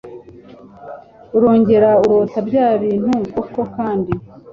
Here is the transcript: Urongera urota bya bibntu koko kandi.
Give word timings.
Urongera 1.37 1.89
urota 2.03 2.37
bya 2.47 2.67
bibntu 2.81 3.15
koko 3.33 3.61
kandi. 3.75 4.11